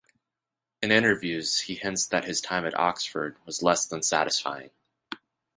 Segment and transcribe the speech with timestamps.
[0.81, 4.71] In interviews, he hints that his time at Oxford was less than satisfying.